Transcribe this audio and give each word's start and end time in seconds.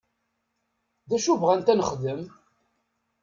D 1.09 1.11
acu 1.17 1.33
bɣant 1.41 1.71
ad 1.71 1.77
nexdem? 1.77 2.21